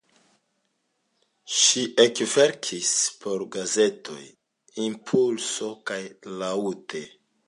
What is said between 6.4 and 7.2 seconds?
"Laŭte".